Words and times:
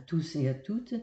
tous 0.00 0.36
et 0.36 0.48
à 0.48 0.54
toutes. 0.54 0.94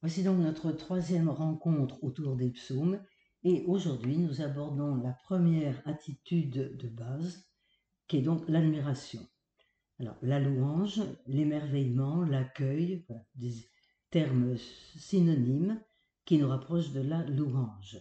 Voici 0.00 0.22
donc 0.22 0.38
notre 0.38 0.72
troisième 0.72 1.28
rencontre 1.28 2.02
autour 2.02 2.36
des 2.36 2.50
psaumes 2.50 3.00
et 3.42 3.64
aujourd'hui 3.66 4.16
nous 4.18 4.40
abordons 4.40 4.96
la 4.96 5.12
première 5.24 5.80
attitude 5.86 6.76
de 6.76 6.88
base 6.88 7.46
qui 8.08 8.18
est 8.18 8.22
donc 8.22 8.48
l'admiration. 8.48 9.26
Alors 10.00 10.16
la 10.22 10.40
louange, 10.40 11.00
l'émerveillement, 11.26 12.22
l'accueil, 12.24 13.06
des 13.34 13.54
termes 14.10 14.56
synonymes 14.96 15.80
qui 16.24 16.38
nous 16.38 16.48
rapprochent 16.48 16.92
de 16.92 17.00
la 17.00 17.24
louange. 17.24 17.98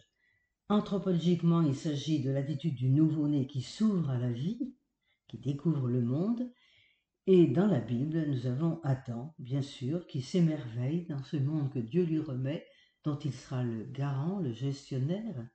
Anthropologiquement, 0.70 1.62
il 1.62 1.76
s'agit 1.76 2.22
de 2.22 2.32
l'attitude 2.32 2.76
du 2.76 2.90
nouveau-né 2.90 3.48
qui 3.48 3.62
s'ouvre 3.62 4.10
à 4.10 4.18
la 4.18 4.32
vie, 4.32 4.74
qui 5.28 5.38
découvre 5.38 5.88
le 5.88 6.02
monde, 6.02 6.52
et 7.26 7.48
dans 7.48 7.68
la 7.68 7.80
Bible, 7.80 8.26
nous 8.28 8.48
avons 8.48 8.82
Adam, 8.84 9.34
bien 9.40 9.62
sûr, 9.62 10.08
qui 10.08 10.22
s'émerveille 10.22 11.06
dans 11.06 11.24
ce 11.24 11.38
monde 11.38 11.72
que 11.72 11.80
Dieu 11.80 12.04
lui 12.04 12.20
remet, 12.20 12.66
dont 13.06 13.18
il 13.18 13.34
sera 13.34 13.64
le 13.64 13.86
garant, 13.86 14.40
le 14.40 14.52
gestionnaire, 14.52 15.48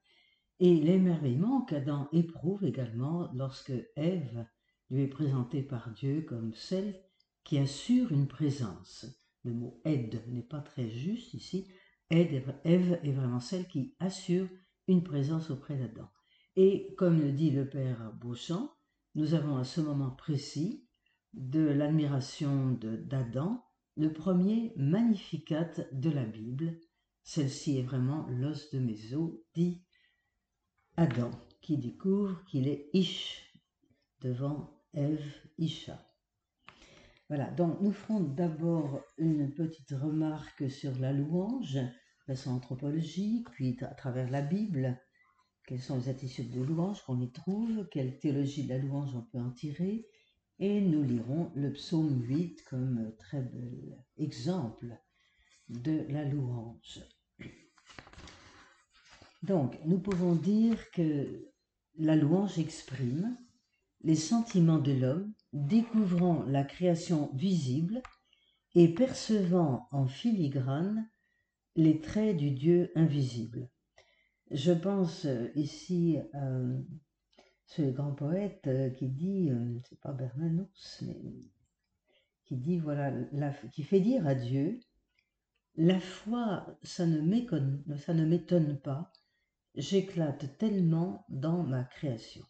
et 0.61 0.75
l'émerveillement 0.75 1.63
qu'Adam 1.63 2.09
éprouve 2.13 2.65
également 2.65 3.31
lorsque 3.35 3.73
Ève 3.97 4.47
lui 4.91 5.03
est 5.03 5.09
présentée 5.09 5.63
par 5.63 5.93
Dieu 5.93 6.23
comme 6.23 6.55
celle 6.55 6.99
qui 7.45 7.59
assure 7.59 8.13
une 8.13 8.29
présence. 8.29 9.07
Le 9.45 9.53
mot 9.53 9.81
aide 9.85 10.23
n'est 10.29 10.43
pas 10.43 10.61
très 10.61 10.89
juste 10.89 11.35
ici. 11.35 11.69
Ève 12.11 12.55
est 12.65 13.13
vraiment 13.13 13.41
celle 13.41 13.69
qui 13.69 13.95
assure 14.01 14.49
une 14.89 15.05
présence 15.05 15.51
auprès 15.51 15.77
d'Adam. 15.77 16.09
Et 16.57 16.95
comme 16.97 17.21
le 17.21 17.31
dit 17.31 17.51
le 17.51 17.69
père 17.69 18.13
Beauchamp, 18.15 18.71
nous 19.15 19.35
avons 19.35 19.59
à 19.59 19.65
ce 19.65 19.81
moment 19.81 20.11
précis 20.11 20.88
de 21.35 21.61
l'admiration 21.61 22.79
d'Adam, 22.83 23.63
le 23.97 24.13
premier 24.13 24.73
magnificat 24.77 25.71
de 25.93 26.11
la 26.11 26.25
Bible. 26.25 26.79
Celle-ci 27.23 27.79
est 27.79 27.83
vraiment 27.83 28.27
l'os 28.29 28.71
de 28.71 28.79
mes 28.79 29.15
os, 29.15 29.33
dit 29.55 29.83
Adam, 30.97 31.31
qui 31.61 31.77
découvre 31.77 32.45
qu'il 32.45 32.69
est 32.69 32.89
Ish 32.93 33.53
devant 34.21 34.71
Ève 34.95 35.25
Isha. 35.59 36.03
Voilà, 37.29 37.51
donc 37.51 37.81
nous 37.83 37.93
ferons 37.93 38.21
d'abord 38.21 39.03
une 39.19 39.53
petite 39.53 39.91
remarque 39.91 40.71
sur 40.71 40.99
la 40.99 41.13
louange, 41.13 41.75
de 41.75 41.89
façon 42.27 42.53
anthropologique, 42.53 43.51
puis 43.51 43.77
à 43.83 43.95
travers 43.95 44.31
la 44.31 44.41
Bible, 44.41 44.99
quelles 45.67 45.81
sont 45.81 45.99
les 45.99 46.09
attitudes 46.09 46.51
de 46.51 46.63
louange 46.63 47.03
qu'on 47.03 47.21
y 47.21 47.31
trouve, 47.31 47.87
quelle 47.91 48.19
théologie 48.19 48.65
de 48.65 48.71
la 48.71 48.79
louange 48.79 49.15
on 49.15 49.23
peut 49.23 49.39
en 49.39 49.51
tirer, 49.51 50.07
et 50.59 50.81
nous 50.81 51.03
lirons 51.03 51.51
le 51.55 51.73
psaume 51.73 52.23
8 52.23 52.65
comme 52.65 53.13
très 53.19 53.41
bel 53.41 54.05
exemple 54.17 54.97
de 55.69 56.05
la 56.09 56.25
louange. 56.25 57.01
Donc, 59.43 59.79
nous 59.85 60.01
pouvons 60.01 60.35
dire 60.35 60.91
que 60.91 61.49
la 61.97 62.17
louange 62.17 62.59
exprime 62.59 63.39
les 64.03 64.17
sentiments 64.17 64.79
de 64.79 64.93
l'homme, 64.93 65.33
découvrant 65.53 66.45
la 66.45 66.65
création 66.65 67.31
visible 67.35 68.03
et 68.75 68.95
percevant 68.95 69.89
en 69.93 70.07
filigrane 70.07 71.09
les 71.77 72.01
traits 72.01 72.37
du 72.37 72.51
Dieu 72.51 72.91
invisible. 72.95 73.69
Je 74.51 74.73
pense 74.73 75.27
ici 75.55 76.19
ce 77.69 77.83
grand 77.83 78.13
poète 78.13 78.67
euh, 78.67 78.91
qui 78.91 79.09
dit, 79.09 79.51
euh, 79.51 79.79
c'est 79.89 80.01
pas 80.01 80.13
Bernanos, 80.13 81.03
mais 81.07 81.21
qui 82.47 82.57
dit, 82.57 82.79
voilà, 82.79 83.13
qui 83.73 83.83
fait 83.83 84.01
dire 84.01 84.27
à 84.27 84.35
Dieu, 84.35 84.81
la 85.77 86.01
foi, 86.01 86.79
ça 86.83 87.07
ne 87.07 87.21
m'étonne 87.21 88.81
pas, 88.81 89.13
j'éclate 89.75 90.57
tellement 90.57 91.27
dans 91.29 91.63
ma 91.63 91.85
création. 91.85 92.45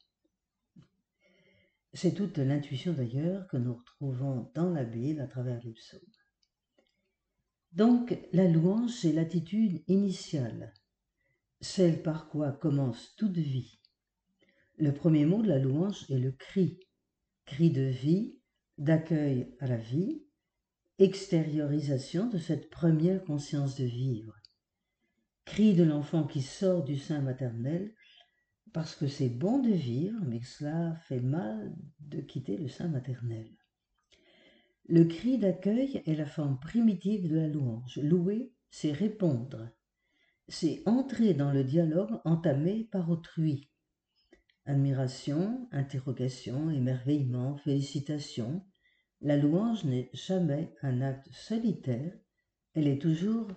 C'est 1.93 2.15
toute 2.15 2.39
l'intuition 2.39 2.93
d'ailleurs 2.93 3.49
que 3.49 3.57
nous 3.57 3.75
retrouvons 3.75 4.51
dans 4.55 4.71
la 4.71 4.85
Bible 4.85 5.21
à 5.21 5.27
travers 5.27 5.61
les 5.65 5.73
psaumes. 5.73 6.01
Donc 7.73 8.17
la 8.33 8.47
louange, 8.47 8.93
c'est 8.93 9.13
l'attitude 9.13 9.83
initiale, 9.89 10.73
celle 11.61 12.03
par 12.03 12.29
quoi 12.29 12.53
commence 12.53 13.17
toute 13.17 13.37
vie, 13.37 13.81
le 14.79 14.93
premier 14.93 15.27
mot 15.27 15.43
de 15.43 15.49
la 15.49 15.59
louange 15.59 16.09
est 16.11 16.19
le 16.19 16.33
cri, 16.33 16.79
cri 17.47 17.71
de 17.71 17.83
vie, 17.83 18.39
d'accueil 18.79 19.55
à 19.59 19.67
la 19.67 19.77
vie, 19.77 20.23
extériorisation 20.99 22.29
de 22.29 22.39
cette 22.39 22.71
première 22.71 23.25
conscience 23.25 23.77
de 23.77 23.85
vivre. 23.85 24.35
Cri 25.45 25.75
de 25.75 25.83
l'enfant 25.83 26.25
qui 26.27 26.43
sort 26.43 26.85
du 26.85 26.97
sein 26.97 27.21
maternel 27.21 27.93
parce 28.73 28.95
que 28.95 29.09
c'est 29.09 29.31
bon 29.31 29.59
de 29.59 29.73
vivre, 29.73 30.21
mais 30.27 30.43
cela 30.43 30.95
fait 31.09 31.21
mal 31.21 31.75
de 32.01 32.21
quitter 32.21 32.57
le 32.57 32.69
sein 32.69 32.89
maternel. 32.89 33.51
Le 34.87 35.05
cri 35.05 35.39
d'accueil 35.39 36.03
est 36.07 36.15
la 36.15 36.27
forme 36.27 36.61
primitive 36.61 37.29
de 37.29 37.37
la 37.37 37.49
louange. 37.49 37.99
Louer, 37.99 38.53
c'est 38.71 38.93
répondre. 38.93 39.71
C'est 40.49 40.83
entrer 40.87 41.35
dans 41.35 41.53
le 41.53 41.65
dialogue 41.65 42.21
entamé 42.25 42.89
par 42.91 43.11
autrui. 43.11 43.69
Admiration, 44.69 45.67
interrogation, 45.73 46.71
émerveillement, 46.71 47.57
félicitations, 47.57 48.63
la 49.23 49.39
louange 49.39 49.85
n'est 49.85 50.11
jamais 50.13 50.75
un 50.83 51.01
acte 51.01 51.27
solitaire, 51.33 52.13
elle 52.75 52.87
est 52.87 53.01
toujours 53.01 53.49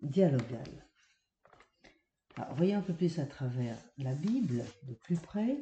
dialogale. 0.00 0.86
Alors, 2.36 2.54
voyons 2.54 2.78
un 2.78 2.82
peu 2.82 2.94
plus 2.94 3.18
à 3.18 3.26
travers 3.26 3.76
la 3.98 4.14
Bible, 4.14 4.62
de 4.84 4.94
plus 4.94 5.16
près. 5.16 5.58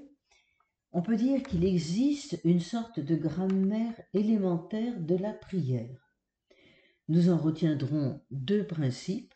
On 0.93 1.01
peut 1.01 1.17
dire 1.17 1.43
qu'il 1.43 1.65
existe 1.65 2.39
une 2.45 2.61
sorte 2.61 3.01
de 3.01 3.17
grammaire 3.17 3.99
élémentaire 4.13 5.01
de 5.01 5.17
la 5.17 5.33
prière. 5.33 6.13
Nous 7.09 7.31
en 7.31 7.39
retiendrons 7.39 8.21
deux 8.31 8.67
principes. 8.67 9.33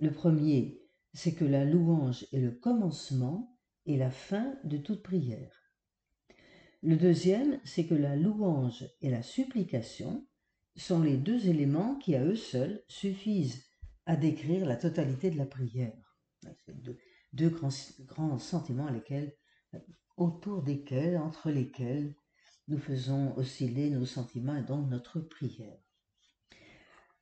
Le 0.00 0.10
premier, 0.10 0.80
c'est 1.12 1.34
que 1.34 1.44
la 1.44 1.66
louange 1.66 2.26
est 2.32 2.40
le 2.40 2.52
commencement 2.52 3.55
et 3.86 3.96
la 3.96 4.10
fin 4.10 4.54
de 4.64 4.76
toute 4.76 5.02
prière. 5.02 5.66
Le 6.82 6.96
deuxième, 6.96 7.58
c'est 7.64 7.86
que 7.86 7.94
la 7.94 8.16
louange 8.16 8.84
et 9.00 9.10
la 9.10 9.22
supplication 9.22 10.26
sont 10.76 11.02
les 11.02 11.16
deux 11.16 11.48
éléments 11.48 11.96
qui 11.96 12.14
à 12.14 12.24
eux 12.24 12.36
seuls 12.36 12.82
suffisent 12.88 13.64
à 14.04 14.16
décrire 14.16 14.66
la 14.66 14.76
totalité 14.76 15.30
de 15.30 15.38
la 15.38 15.46
prière. 15.46 16.16
Deux, 17.32 17.50
grands, 17.50 18.38
sentiments 18.38 18.88
autour 20.16 20.62
desquels, 20.62 21.18
entre 21.18 21.50
lesquels 21.50 22.14
nous 22.68 22.78
faisons 22.78 23.36
osciller 23.36 23.90
nos 23.90 24.06
sentiments 24.06 24.56
et 24.56 24.62
donc 24.62 24.88
notre 24.88 25.20
prière. 25.20 25.78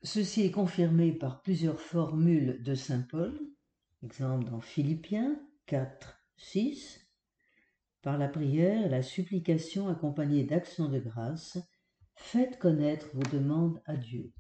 Ceci 0.02 0.42
est 0.42 0.50
confirmé 0.50 1.12
par 1.12 1.40
plusieurs 1.40 1.80
formules 1.80 2.62
de 2.62 2.74
Saint 2.74 3.02
Paul, 3.02 3.38
exemple 4.02 4.50
dans 4.50 4.60
Philippiens 4.60 5.40
4, 5.66 6.23
6. 6.36 7.00
Par 8.02 8.18
la 8.18 8.28
prière 8.28 8.86
et 8.86 8.88
la 8.88 9.02
supplication 9.02 9.88
accompagnée 9.88 10.44
d'actions 10.44 10.88
de 10.88 10.98
grâce, 10.98 11.58
faites 12.16 12.58
connaître 12.58 13.08
vos 13.14 13.22
demandes 13.32 13.80
à 13.86 13.96
Dieu. 13.96 14.32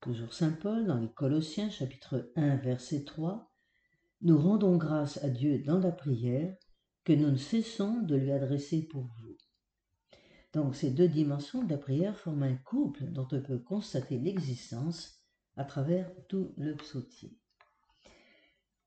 Toujours 0.00 0.32
Saint 0.32 0.52
Paul 0.52 0.86
dans 0.86 0.98
les 0.98 1.12
Colossiens 1.12 1.70
chapitre 1.70 2.30
1 2.36 2.56
verset 2.56 3.04
3, 3.04 3.52
nous 4.22 4.38
rendons 4.38 4.76
grâce 4.76 5.22
à 5.24 5.28
Dieu 5.28 5.58
dans 5.58 5.78
la 5.78 5.92
prière 5.92 6.56
que 7.04 7.12
nous 7.12 7.30
ne 7.30 7.36
cessons 7.36 8.02
de 8.02 8.16
lui 8.16 8.30
adresser 8.30 8.86
pour 8.86 9.02
vous. 9.02 9.36
Donc 10.52 10.76
ces 10.76 10.90
deux 10.90 11.08
dimensions 11.08 11.64
de 11.64 11.70
la 11.70 11.78
prière 11.78 12.16
forment 12.16 12.44
un 12.44 12.56
couple 12.56 13.06
dont 13.06 13.26
on 13.32 13.42
peut 13.42 13.58
constater 13.58 14.18
l'existence 14.18 15.22
à 15.56 15.64
travers 15.64 16.10
tout 16.28 16.54
le 16.56 16.76
psautier. 16.76 17.36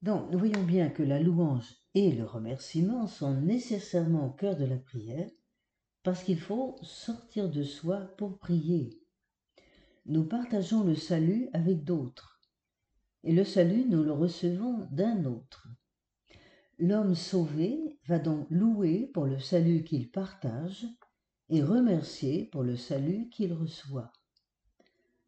Donc 0.02 0.32
nous 0.32 0.40
voyons 0.40 0.64
bien 0.64 0.90
que 0.90 1.04
la 1.04 1.20
louange 1.20 1.81
et 1.94 2.12
le 2.12 2.26
remerciement 2.26 3.08
sont 3.08 3.34
nécessairement 3.42 4.28
au 4.28 4.32
cœur 4.32 4.56
de 4.56 4.66
la 4.66 4.78
prière 4.78 5.30
parce 6.04 6.24
qu'il 6.24 6.40
faut 6.40 6.78
sortir 6.82 7.50
de 7.50 7.64
soi 7.64 7.98
pour 8.18 8.38
prier. 8.38 9.02
Nous 10.06 10.24
partageons 10.24 10.84
le 10.84 10.96
salut 10.96 11.50
avec 11.54 11.84
d'autres 11.84 12.42
et 13.24 13.34
le 13.34 13.44
salut 13.44 13.86
nous 13.88 14.04
le 14.04 14.12
recevons 14.12 14.88
d'un 14.92 15.26
autre. 15.26 15.68
L'homme 16.80 17.14
sauvé 17.14 18.00
va 18.08 18.18
donc 18.18 18.48
louer 18.50 19.12
pour 19.14 19.26
le 19.26 19.40
salut 19.40 19.84
qu'il 19.84 20.10
partage 20.10 20.88
et 21.50 21.62
remercier 21.62 22.46
pour 22.46 22.64
le 22.64 22.76
salut 22.76 23.30
qu'il 23.30 23.54
reçoit. 23.54 24.12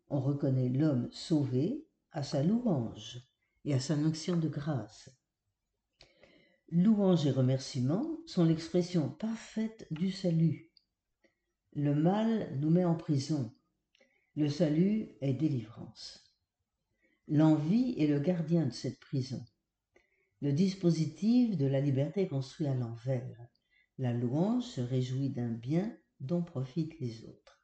On 0.09 0.21
reconnaît 0.21 0.69
l'homme 0.69 1.09
sauvé 1.11 1.85
à 2.11 2.23
sa 2.23 2.41
louange 2.41 3.21
et 3.65 3.73
à 3.73 3.79
sa 3.79 3.95
notion 3.95 4.37
de 4.37 4.47
grâce. 4.47 5.09
Louange 6.75 7.27
et 7.27 7.29
remerciement 7.29 8.17
sont 8.25 8.45
l'expression 8.45 9.07
parfaite 9.07 9.85
du 9.91 10.11
salut. 10.11 10.71
Le 11.73 11.93
mal 11.93 12.57
nous 12.59 12.71
met 12.71 12.83
en 12.83 12.95
prison. 12.95 13.53
Le 14.35 14.49
salut 14.49 15.11
est 15.21 15.35
délivrance. 15.35 16.33
L'envie 17.27 17.93
est 17.99 18.07
le 18.07 18.17
gardien 18.17 18.65
de 18.65 18.73
cette 18.73 18.99
prison. 18.99 19.45
Le 20.41 20.51
dispositif 20.51 21.57
de 21.57 21.67
la 21.67 21.79
liberté 21.79 22.27
construit 22.27 22.65
à 22.65 22.73
l'envers. 22.73 23.37
La 23.99 24.11
louange 24.11 24.63
se 24.63 24.81
réjouit 24.81 25.29
d'un 25.29 25.51
bien 25.51 25.95
dont 26.21 26.41
profitent 26.41 26.99
les 26.99 27.23
autres. 27.25 27.61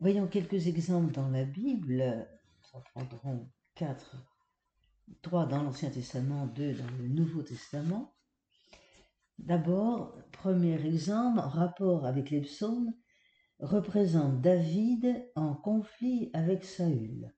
Voyons 0.00 0.28
quelques 0.28 0.66
exemples 0.66 1.12
dans 1.12 1.28
la 1.28 1.44
Bible. 1.44 2.26
Nous 2.56 2.78
en 2.78 2.80
prendrons 2.80 3.50
quatre. 3.74 4.31
Trois 5.22 5.46
dans 5.46 5.62
l'Ancien 5.62 5.90
Testament, 5.90 6.46
deux 6.46 6.74
dans 6.74 6.90
le 6.98 7.08
Nouveau 7.08 7.42
Testament. 7.42 8.14
D'abord, 9.38 10.16
premier 10.32 10.84
exemple, 10.86 11.40
en 11.40 11.48
rapport 11.48 12.06
avec 12.06 12.30
les 12.30 12.42
psaumes, 12.42 12.92
représente 13.58 14.40
David 14.40 15.24
en 15.34 15.54
conflit 15.54 16.30
avec 16.32 16.64
Saül. 16.64 17.32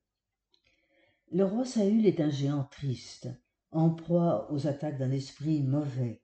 Le 1.31 1.45
roi 1.45 1.65
Saül 1.65 2.07
est 2.07 2.21
un 2.21 2.31
géant 2.31 2.65
triste, 2.65 3.29
en 3.71 3.91
proie 3.91 4.51
aux 4.53 4.67
attaques 4.67 4.99
d'un 4.99 5.11
esprit 5.11 5.63
mauvais. 5.63 6.23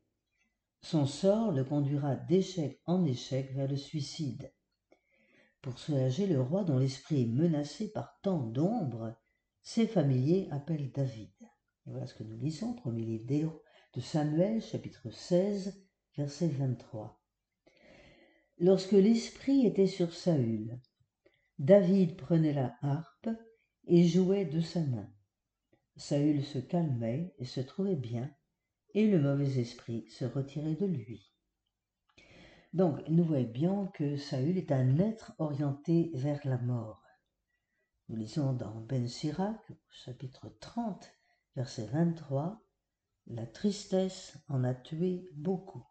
Son 0.83 1.05
sort 1.05 1.53
le 1.53 1.65
conduira 1.65 2.17
d'échec 2.17 2.81
en 2.87 3.05
échec 3.05 3.53
vers 3.55 3.69
le 3.69 3.77
suicide. 3.77 4.53
Pour 5.61 5.79
soulager 5.79 6.27
le 6.27 6.41
roi 6.41 6.65
dont 6.65 6.79
l'esprit 6.79 7.23
est 7.23 7.27
menacé 7.27 7.93
par 7.93 8.19
tant 8.23 8.39
d'ombres, 8.39 9.15
ses 9.62 9.87
familiers 9.87 10.49
appellent 10.51 10.91
David. 10.93 11.33
Et 11.87 11.91
voilà 11.91 12.07
ce 12.07 12.15
que 12.15 12.25
nous 12.25 12.39
lisons, 12.39 12.75
premier 12.75 13.05
livre 13.05 13.61
de 13.95 14.01
Samuel, 14.01 14.62
chapitre 14.62 15.11
16, 15.11 15.83
verset 16.17 16.49
23. 16.49 17.21
Lorsque 18.59 18.93
l'esprit 18.93 19.67
était 19.67 19.87
sur 19.87 20.15
Saül, 20.15 20.81
David 21.59 22.17
prenait 22.17 22.53
la 22.53 22.77
harpe 22.83 23.31
et 23.87 24.07
jouait 24.07 24.45
de 24.45 24.61
sa 24.61 24.81
main. 24.81 25.11
Saül 25.97 26.45
se 26.45 26.59
calmait 26.59 27.35
et 27.39 27.45
se 27.45 27.61
trouvait 27.61 27.97
bien, 27.97 28.31
et 28.95 29.07
le 29.07 29.21
mauvais 29.21 29.59
esprit 29.59 30.09
se 30.09 30.25
retirait 30.25 30.75
de 30.75 30.87
lui. 30.87 31.33
Donc, 32.73 33.01
nous 33.09 33.25
voyons 33.25 33.51
bien 33.51 33.91
que 33.95 34.17
Saül 34.17 34.57
est 34.57 34.73
un 34.73 34.99
être 34.99 35.33
orienté 35.39 36.12
vers 36.15 36.41
la 36.47 36.59
mort. 36.59 37.03
Nous 38.11 38.17
lisons 38.17 38.55
dans 38.55 38.75
Ben 38.89 39.07
Sirac, 39.07 39.61
chapitre 39.89 40.53
30, 40.59 41.12
verset 41.55 41.87
23, 41.93 42.61
La 43.29 43.47
tristesse 43.47 44.37
en 44.49 44.65
a 44.65 44.75
tué 44.75 45.29
beaucoup. 45.37 45.87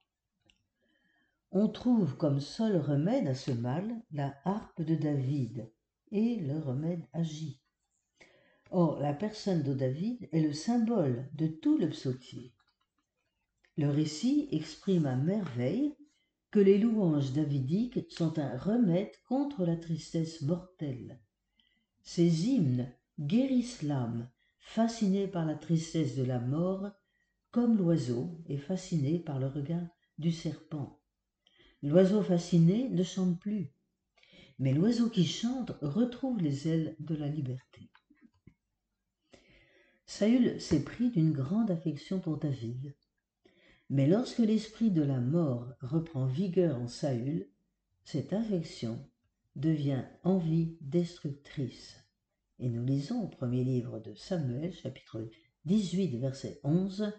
On 1.51 1.69
trouve 1.69 2.17
comme 2.17 2.41
seul 2.41 2.75
remède 2.75 3.29
à 3.29 3.35
ce 3.35 3.51
mal 3.51 4.01
la 4.11 4.35
harpe 4.43 4.81
de 4.81 4.95
David, 4.95 5.71
et 6.11 6.35
le 6.41 6.59
remède 6.59 7.05
agit. 7.13 7.61
Or, 8.69 8.99
la 8.99 9.13
personne 9.13 9.63
de 9.63 9.73
David 9.73 10.27
est 10.33 10.41
le 10.41 10.51
symbole 10.51 11.29
de 11.35 11.47
tout 11.47 11.77
le 11.77 11.87
psautier. 11.87 12.53
Le 13.77 13.89
récit 13.89 14.49
exprime 14.51 15.05
à 15.05 15.15
merveille 15.15 15.95
que 16.51 16.59
les 16.59 16.79
louanges 16.79 17.31
davidiques 17.31 18.11
sont 18.11 18.37
un 18.39 18.57
remède 18.57 19.15
contre 19.29 19.65
la 19.65 19.77
tristesse 19.77 20.41
mortelle. 20.41 21.21
Ces 22.01 22.47
hymnes 22.47 22.91
guérissent 23.19 23.83
l'âme, 23.83 24.29
fascinée 24.59 25.27
par 25.27 25.45
la 25.45 25.55
tristesse 25.55 26.15
de 26.15 26.23
la 26.23 26.39
mort, 26.39 26.89
comme 27.51 27.77
l'oiseau 27.77 28.41
est 28.47 28.57
fasciné 28.57 29.19
par 29.19 29.39
le 29.39 29.47
regard 29.47 29.87
du 30.17 30.31
serpent. 30.31 30.99
L'oiseau 31.81 32.21
fasciné 32.21 32.89
ne 32.89 33.03
chante 33.03 33.39
plus, 33.39 33.73
mais 34.59 34.73
l'oiseau 34.73 35.09
qui 35.09 35.25
chante 35.25 35.71
retrouve 35.81 36.41
les 36.41 36.67
ailes 36.67 36.95
de 36.99 37.15
la 37.15 37.27
liberté. 37.27 37.89
Saül 40.05 40.59
s'est 40.59 40.83
pris 40.83 41.11
d'une 41.11 41.31
grande 41.31 41.71
affection 41.71 42.19
pour 42.19 42.37
David. 42.37 42.95
Mais 43.89 44.07
lorsque 44.07 44.39
l'esprit 44.39 44.91
de 44.91 45.01
la 45.01 45.19
mort 45.19 45.71
reprend 45.81 46.25
vigueur 46.25 46.79
en 46.79 46.87
Saül, 46.87 47.47
cette 48.03 48.33
affection 48.33 49.07
devient 49.59 50.05
envie 50.23 50.77
destructrice. 50.81 52.03
Et 52.59 52.69
nous 52.69 52.85
lisons 52.85 53.21
au 53.23 53.27
premier 53.27 53.63
livre 53.63 53.99
de 53.99 54.13
Samuel, 54.15 54.73
chapitre 54.73 55.29
18, 55.65 56.17
verset 56.17 56.59
11, 56.63 57.13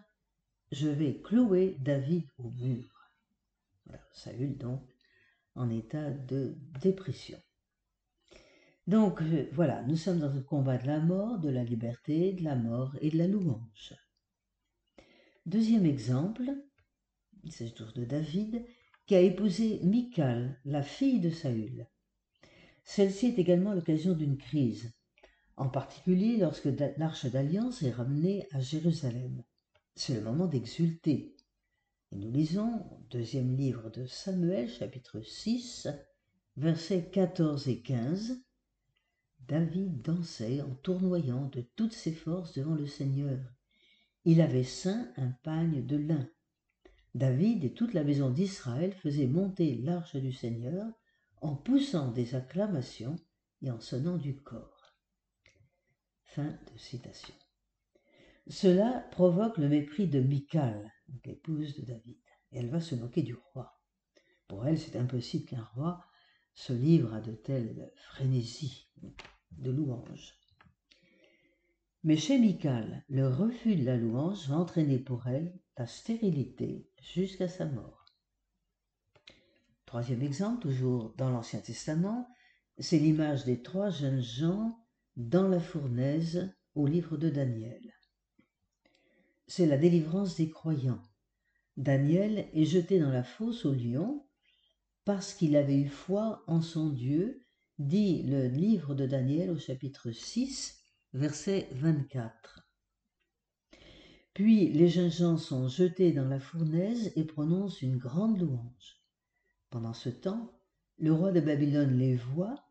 Je 0.73 0.89
vais 0.89 1.21
clouer 1.21 1.77
David 1.81 2.25
au 2.39 2.51
mur. 2.51 3.11
Saül 4.13 4.57
donc 4.57 4.83
en 5.55 5.71
état 5.71 6.11
de 6.11 6.57
dépression. 6.81 7.41
Donc 8.87 9.21
euh, 9.23 9.49
voilà, 9.53 9.83
nous 9.83 9.97
sommes 9.97 10.21
dans 10.21 10.33
le 10.33 10.43
combat 10.43 10.79
de 10.79 10.87
la 10.87 11.01
mort, 11.01 11.39
de 11.39 11.51
la 11.51 11.65
liberté, 11.65 12.33
de 12.33 12.45
la 12.45 12.57
mort 12.57 12.97
et 13.01 13.11
de 13.11 13.19
la 13.19 13.27
louange. 13.27 13.95
Deuxième 15.47 15.87
exemple, 15.87 16.51
il 17.45 17.53
s'agit 17.53 17.75
toujours 17.75 17.95
de 17.95 18.05
David, 18.05 18.65
qui 19.07 19.15
a 19.15 19.21
épousé 19.21 19.81
Michal, 19.83 20.61
la 20.65 20.83
fille 20.83 21.21
de 21.21 21.31
Saül. 21.31 21.89
Celle-ci 22.93 23.27
est 23.27 23.39
également 23.39 23.73
l'occasion 23.73 24.15
d'une 24.15 24.37
crise, 24.37 24.93
en 25.57 25.69
particulier 25.69 26.39
lorsque 26.39 26.69
l'arche 26.97 27.27
d'alliance 27.27 27.85
est 27.85 27.93
ramenée 27.93 28.49
à 28.51 28.59
Jérusalem. 28.59 29.45
C'est 29.95 30.15
le 30.15 30.23
moment 30.23 30.49
d'exulter. 30.49 31.37
Et 32.11 32.17
nous 32.17 32.33
lisons, 32.33 32.85
deuxième 33.09 33.57
livre 33.57 33.91
de 33.91 34.07
Samuel, 34.07 34.69
chapitre 34.69 35.21
6, 35.21 35.87
versets 36.57 37.09
14 37.13 37.69
et 37.69 37.81
15, 37.81 38.43
David 39.47 40.03
dansait 40.03 40.61
en 40.61 40.75
tournoyant 40.83 41.47
de 41.47 41.61
toutes 41.77 41.95
ses 41.95 42.13
forces 42.13 42.55
devant 42.55 42.75
le 42.75 42.87
Seigneur. 42.87 43.39
Il 44.25 44.41
avait 44.41 44.65
ceint 44.65 45.13
un 45.17 45.31
pagne 45.45 45.87
de 45.87 45.97
lin. 45.97 46.29
David 47.15 47.63
et 47.63 47.73
toute 47.73 47.95
la 47.95 48.03
maison 48.03 48.31
d'Israël 48.31 48.93
faisaient 48.95 49.29
monter 49.29 49.77
l'arche 49.77 50.17
du 50.17 50.33
Seigneur 50.33 50.91
en 51.41 51.55
poussant 51.55 52.11
des 52.11 52.35
acclamations 52.35 53.17
et 53.63 53.71
en 53.71 53.81
sonnant 53.81 54.17
du 54.17 54.37
corps. 54.37 54.97
Fin 56.25 56.51
de 56.73 56.79
citation. 56.79 57.35
Cela 58.49 59.07
provoque 59.11 59.59
le 59.59 59.69
mépris 59.69 60.09
de 60.09 60.21
Michal, 60.21 60.93
l'épouse 61.25 61.77
de 61.77 61.85
David, 61.85 62.19
et 62.53 62.59
elle 62.59 62.71
va 62.71 62.81
se 62.81 62.95
moquer 62.95 63.23
du 63.23 63.35
roi. 63.35 63.81
Pour 64.49 64.67
elle, 64.67 64.79
c'est 64.79 64.97
impossible 64.97 65.47
qu'un 65.47 65.65
roi 65.75 66.05
se 66.55 66.73
livre 66.73 67.15
à 67.15 67.21
de 67.21 67.33
telles 67.33 67.93
frénésies 67.97 68.89
de 69.53 69.71
louange. 69.71 70.35
Mais 72.03 72.17
chez 72.17 72.39
Michal, 72.39 73.05
le 73.09 73.29
refus 73.29 73.77
de 73.77 73.85
la 73.85 73.97
louange 73.97 74.49
va 74.49 74.57
entraîner 74.57 74.99
pour 74.99 75.27
elle 75.27 75.59
la 75.77 75.87
stérilité 75.87 76.89
jusqu'à 77.01 77.49
sa 77.49 77.67
mort. 77.67 78.00
Troisième 79.91 80.23
exemple, 80.23 80.63
toujours 80.63 81.13
dans 81.17 81.31
l'Ancien 81.31 81.59
Testament, 81.59 82.29
c'est 82.79 83.01
l'image 83.01 83.45
des 83.45 83.61
trois 83.61 83.91
jeunes 83.91 84.23
gens 84.23 84.79
dans 85.17 85.49
la 85.49 85.59
fournaise 85.59 86.55
au 86.77 86.87
livre 86.87 87.17
de 87.17 87.29
Daniel. 87.29 87.93
C'est 89.49 89.67
la 89.67 89.77
délivrance 89.77 90.37
des 90.37 90.49
croyants. 90.49 91.03
Daniel 91.77 92.49
est 92.55 92.67
jeté 92.67 93.01
dans 93.01 93.11
la 93.11 93.25
fosse 93.25 93.67
au 93.67 93.75
lion 93.75 94.25
parce 95.05 95.35
qu'il 95.35 95.57
avait 95.57 95.81
eu 95.81 95.89
foi 95.89 96.45
en 96.47 96.63
son 96.63 96.91
Dieu 96.91 97.45
dit 97.81 98.23
le 98.23 98.47
livre 98.47 98.95
de 98.95 99.07
Daniel 99.07 99.51
au 99.51 99.59
chapitre 99.59 100.13
6, 100.13 100.85
verset 101.15 101.69
24. 101.73 102.71
Puis 104.35 104.69
les 104.73 104.87
jeunes 104.89 105.11
gens 105.11 105.37
sont 105.37 105.67
jetés 105.67 106.13
dans 106.13 106.29
la 106.29 106.39
fournaise 106.39 107.13
et 107.17 107.25
prononcent 107.25 107.83
une 107.83 107.99
grande 107.99 108.39
louange. 108.39 109.00
Pendant 109.71 109.95
ce 109.95 110.09
temps, 110.09 110.53
le 110.99 111.13
roi 111.13 111.33
de 111.33 111.41
Babylone 111.41 111.97
les 111.99 112.17
voit 112.17 112.63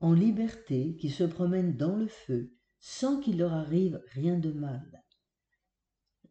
en 0.00 0.12
liberté 0.12 0.96
qui 0.96 1.10
se 1.10 1.24
promènent 1.24 1.76
dans 1.76 1.96
le 1.96 2.08
feu 2.08 2.52
sans 2.78 3.20
qu'il 3.20 3.38
leur 3.38 3.52
arrive 3.52 4.00
rien 4.12 4.38
de 4.38 4.52
mal. 4.52 5.04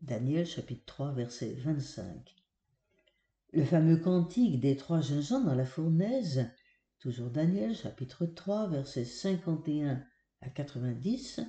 Daniel 0.02 0.46
chapitre 0.46 0.86
3 0.86 1.14
verset 1.14 1.54
25. 1.56 2.36
Le 3.54 3.66
fameux 3.66 3.98
cantique 3.98 4.60
des 4.60 4.78
trois 4.78 5.02
jeunes 5.02 5.24
gens 5.24 5.42
dans 5.42 5.56
la 5.56 5.66
fournaise 5.66 6.48
toujours 7.00 7.30
Daniel 7.30 7.76
chapitre 7.76 8.26
3 8.26 8.70
versets 8.70 9.06
51 9.06 10.04
à 10.42 10.50
90, 10.50 11.42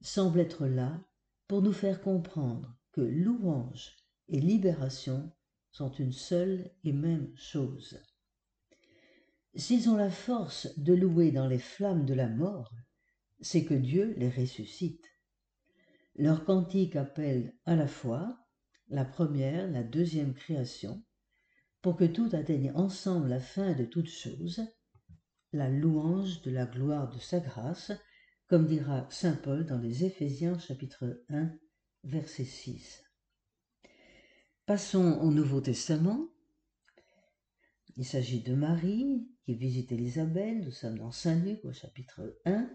semble 0.00 0.40
être 0.40 0.66
là 0.66 1.00
pour 1.48 1.62
nous 1.62 1.72
faire 1.72 2.00
comprendre 2.00 2.76
que 2.92 3.00
louange 3.00 3.96
et 4.28 4.40
libération 4.40 5.32
sont 5.74 5.90
une 5.90 6.12
seule 6.12 6.70
et 6.84 6.92
même 6.92 7.32
chose. 7.36 8.00
S'ils 9.56 9.88
ont 9.88 9.96
la 9.96 10.10
force 10.10 10.78
de 10.78 10.94
louer 10.94 11.32
dans 11.32 11.48
les 11.48 11.58
flammes 11.58 12.06
de 12.06 12.14
la 12.14 12.28
mort, 12.28 12.72
c'est 13.40 13.64
que 13.64 13.74
Dieu 13.74 14.14
les 14.16 14.30
ressuscite. 14.30 15.04
Leur 16.14 16.44
cantique 16.44 16.94
appelle 16.94 17.56
à 17.66 17.74
la 17.74 17.88
fois 17.88 18.38
la 18.88 19.04
première, 19.04 19.68
la 19.68 19.82
deuxième 19.82 20.32
création, 20.32 21.02
pour 21.82 21.96
que 21.96 22.04
tout 22.04 22.28
atteigne 22.32 22.70
ensemble 22.76 23.28
la 23.28 23.40
fin 23.40 23.72
de 23.72 23.84
toutes 23.84 24.08
choses, 24.08 24.62
la 25.52 25.68
louange 25.68 26.40
de 26.42 26.52
la 26.52 26.66
gloire 26.66 27.10
de 27.10 27.18
sa 27.18 27.40
grâce, 27.40 27.90
comme 28.46 28.68
dira 28.68 29.08
Saint 29.10 29.36
Paul 29.36 29.66
dans 29.66 29.78
les 29.78 30.04
Éphésiens 30.04 30.56
chapitre 30.56 31.24
1 31.30 31.50
verset 32.04 32.44
6. 32.44 33.03
Passons 34.66 35.18
au 35.20 35.30
Nouveau 35.30 35.60
Testament. 35.60 36.26
Il 37.98 38.04
s'agit 38.06 38.40
de 38.40 38.54
Marie 38.54 39.28
qui 39.44 39.54
visite 39.54 39.92
Élisabeth, 39.92 40.64
nous 40.64 40.70
sommes 40.70 40.96
dans 40.96 41.10
Saint 41.10 41.34
Luc 41.34 41.62
au 41.66 41.72
chapitre 41.74 42.40
1. 42.46 42.70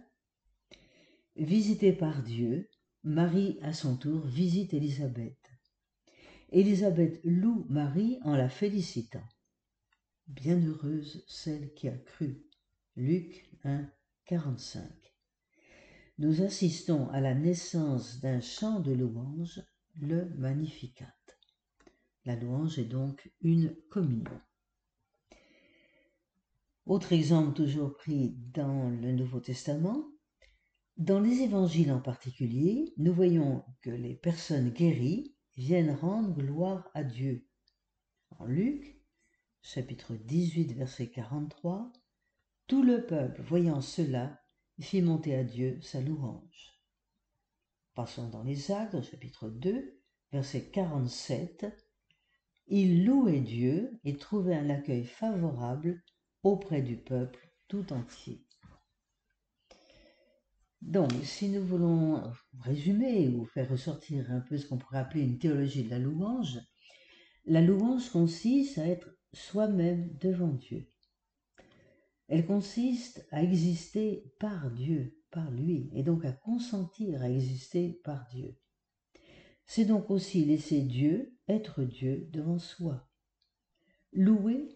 Visitée 1.35 1.91
par 1.91 2.21
Dieu, 2.21 2.69
Marie 3.03 3.57
à 3.63 3.73
son 3.73 3.97
tour 3.97 4.23
visite 4.27 4.75
Élisabeth. 4.75 5.49
Élisabeth 6.51 7.21
loue 7.23 7.65
Marie 7.69 8.19
en 8.21 8.35
la 8.35 8.49
félicitant. 8.49 9.27
Bienheureuse 10.27 11.25
celle 11.27 11.73
qui 11.73 11.87
a 11.87 11.97
cru. 11.97 12.45
Luc 12.97 13.49
1, 13.63 13.89
45. 14.25 14.83
Nous 16.19 16.43
assistons 16.43 17.09
à 17.09 17.19
la 17.19 17.33
naissance 17.33 18.19
d'un 18.19 18.41
chant 18.41 18.79
de 18.79 18.91
louange, 18.91 19.63
le 19.99 20.25
Magnificat. 20.35 21.15
La 22.25 22.35
louange 22.35 22.77
est 22.79 22.85
donc 22.85 23.31
une 23.41 23.75
communion. 23.89 24.41
Autre 26.85 27.13
exemple 27.13 27.53
toujours 27.53 27.93
pris 27.93 28.35
dans 28.53 28.89
le 28.89 29.11
Nouveau 29.11 29.39
Testament, 29.39 30.05
dans 30.99 31.21
les 31.21 31.43
évangiles 31.43 31.93
en 31.93 32.01
particulier, 32.01 32.93
nous 32.97 33.13
voyons 33.13 33.63
que 33.81 33.89
les 33.89 34.15
personnes 34.15 34.71
guéries 34.71 35.33
viennent 35.55 35.91
rendre 35.91 36.35
gloire 36.35 36.89
à 36.93 37.05
Dieu. 37.05 37.47
En 38.31 38.45
Luc, 38.45 39.01
chapitre 39.61 40.15
18, 40.15 40.73
verset 40.73 41.09
43, 41.09 41.93
tout 42.67 42.83
le 42.83 43.05
peuple, 43.05 43.41
voyant 43.43 43.79
cela, 43.79 44.41
fit 44.81 45.01
monter 45.01 45.35
à 45.35 45.45
Dieu 45.45 45.79
sa 45.81 46.01
louange. 46.01 46.81
Passons 47.95 48.27
dans 48.27 48.43
les 48.43 48.69
Actes, 48.71 49.01
chapitre 49.01 49.49
2, 49.49 50.01
verset 50.33 50.69
47. 50.69 51.65
Il 52.71 53.03
louait 53.03 53.39
Dieu 53.39 53.99
et 54.03 54.15
trouvait 54.15 54.55
un 54.55 54.69
accueil 54.69 55.03
favorable 55.03 56.03
auprès 56.43 56.83
du 56.83 56.97
peuple 56.97 57.49
tout 57.67 57.91
entier. 57.91 58.45
Donc, 60.79 61.11
si 61.23 61.49
nous 61.49 61.65
voulons 61.65 62.21
résumer 62.61 63.27
ou 63.27 63.45
faire 63.45 63.69
ressortir 63.69 64.31
un 64.31 64.39
peu 64.41 64.57
ce 64.57 64.67
qu'on 64.67 64.77
pourrait 64.77 64.99
appeler 64.99 65.23
une 65.23 65.39
théologie 65.39 65.83
de 65.83 65.89
la 65.89 65.97
louange, 65.97 66.59
la 67.45 67.61
louange 67.61 68.09
consiste 68.11 68.77
à 68.77 68.85
être 68.85 69.17
soi-même 69.33 70.15
devant 70.19 70.53
Dieu. 70.53 70.87
Elle 72.27 72.45
consiste 72.45 73.27
à 73.31 73.41
exister 73.41 74.31
par 74.39 74.69
Dieu, 74.69 75.17
par 75.31 75.49
lui, 75.49 75.89
et 75.95 76.03
donc 76.03 76.23
à 76.23 76.31
consentir 76.31 77.23
à 77.23 77.31
exister 77.31 77.99
par 78.03 78.27
Dieu. 78.27 78.55
C'est 79.71 79.85
donc 79.85 80.09
aussi 80.09 80.45
laisser 80.45 80.81
Dieu 80.81 81.37
être 81.47 81.83
Dieu 81.83 82.27
devant 82.33 82.57
soi. 82.57 83.07
Louer, 84.13 84.67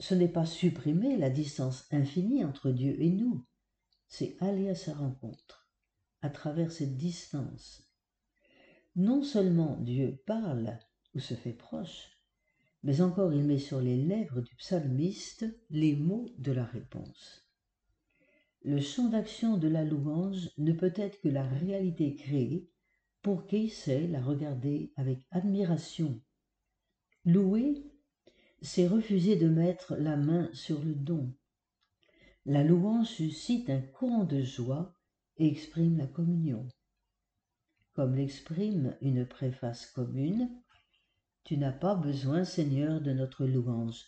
ce 0.00 0.14
n'est 0.14 0.28
pas 0.28 0.44
supprimer 0.44 1.16
la 1.16 1.30
distance 1.30 1.86
infinie 1.90 2.44
entre 2.44 2.70
Dieu 2.70 2.94
et 3.00 3.08
nous, 3.08 3.42
c'est 4.06 4.36
aller 4.42 4.68
à 4.68 4.74
sa 4.74 4.92
rencontre, 4.92 5.70
à 6.20 6.28
travers 6.28 6.72
cette 6.72 6.98
distance. 6.98 7.90
Non 8.96 9.22
seulement 9.22 9.78
Dieu 9.78 10.22
parle 10.26 10.78
ou 11.14 11.20
se 11.20 11.32
fait 11.32 11.54
proche, 11.54 12.10
mais 12.82 13.00
encore 13.00 13.32
il 13.32 13.44
met 13.44 13.58
sur 13.58 13.80
les 13.80 13.96
lèvres 13.96 14.42
du 14.42 14.54
psalmiste 14.56 15.46
les 15.70 15.96
mots 15.96 16.28
de 16.36 16.52
la 16.52 16.66
réponse. 16.66 17.48
Le 18.60 18.78
champ 18.78 19.08
d'action 19.08 19.56
de 19.56 19.68
la 19.68 19.86
louange 19.86 20.50
ne 20.58 20.74
peut 20.74 20.92
être 20.96 21.18
que 21.22 21.30
la 21.30 21.48
réalité 21.48 22.14
créée 22.14 22.68
pour 23.24 23.44
sait 23.48 24.06
la 24.06 24.22
regarder 24.22 24.92
avec 24.96 25.26
admiration. 25.30 26.20
Louer, 27.24 27.82
c'est 28.60 28.86
refuser 28.86 29.36
de 29.36 29.48
mettre 29.48 29.96
la 29.96 30.16
main 30.16 30.50
sur 30.52 30.84
le 30.84 30.94
don, 30.94 31.34
la 32.46 32.62
louange 32.62 33.08
suscite 33.08 33.70
un 33.70 33.80
courant 33.80 34.24
de 34.24 34.42
joie 34.42 34.94
et 35.38 35.48
exprime 35.48 35.96
la 35.96 36.06
communion. 36.06 36.68
Comme 37.94 38.14
l'exprime 38.14 38.98
une 39.00 39.24
préface 39.24 39.86
commune, 39.86 40.50
Tu 41.44 41.56
n'as 41.56 41.72
pas 41.72 41.94
besoin, 41.94 42.44
Seigneur, 42.44 43.00
de 43.00 43.12
notre 43.12 43.46
louange, 43.46 44.02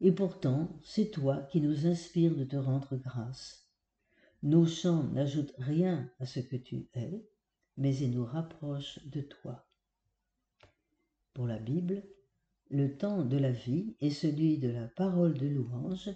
et 0.00 0.10
pourtant 0.10 0.80
c'est 0.82 1.12
toi 1.12 1.42
qui 1.52 1.60
nous 1.60 1.86
inspires 1.86 2.34
de 2.34 2.44
te 2.44 2.56
rendre 2.56 2.96
grâce. 2.96 3.68
Nos 4.42 4.66
chants 4.66 5.04
n'ajoutent 5.12 5.54
rien 5.58 6.10
à 6.18 6.26
ce 6.26 6.40
que 6.40 6.56
tu 6.56 6.88
es, 6.94 7.28
mais 7.76 7.96
ils 7.96 8.10
nous 8.10 8.24
rapprochent 8.24 9.04
de 9.06 9.20
toi. 9.20 9.68
Pour 11.34 11.46
la 11.46 11.58
Bible, 11.58 12.02
le 12.70 12.96
temps 12.96 13.24
de 13.24 13.36
la 13.36 13.52
vie 13.52 13.96
est 14.00 14.10
celui 14.10 14.58
de 14.58 14.68
la 14.68 14.88
parole 14.88 15.34
de 15.34 15.46
louange 15.46 16.10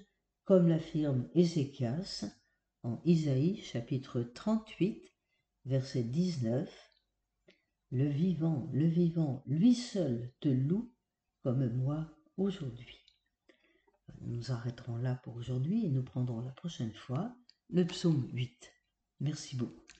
comme 0.44 0.68
l'affirme 0.68 1.28
Ézéchias 1.34 2.24
en 2.82 3.00
Isaïe 3.04 3.56
chapitre 3.58 4.22
38, 4.22 5.12
verset 5.66 6.02
19. 6.02 6.92
Le 7.92 8.08
vivant, 8.08 8.68
le 8.72 8.86
vivant, 8.86 9.42
lui 9.46 9.74
seul 9.74 10.32
te 10.40 10.48
loue 10.48 10.92
comme 11.42 11.68
moi 11.74 12.10
aujourd'hui. 12.36 13.04
Nous 14.22 14.50
arrêterons 14.50 14.96
là 14.96 15.16
pour 15.22 15.36
aujourd'hui 15.36 15.86
et 15.86 15.90
nous 15.90 16.02
prendrons 16.02 16.40
la 16.40 16.52
prochaine 16.52 16.94
fois 16.94 17.34
le 17.68 17.84
psaume 17.86 18.28
8. 18.32 18.72
Merci 19.20 19.56
beaucoup. 19.56 19.99